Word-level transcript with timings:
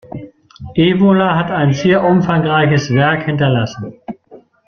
Evola 0.75 1.35
hat 1.37 1.51
ein 1.51 1.73
sehr 1.75 2.03
umfangreiches 2.03 2.91
Werk 2.91 3.25
hinterlassen. 3.25 4.01